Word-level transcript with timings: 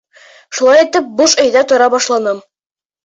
Шулай 0.59 0.79
итеп, 0.85 1.11
буш 1.19 1.37
өйҙә 1.43 1.63
тора 1.73 1.91
башланым. 1.97 2.41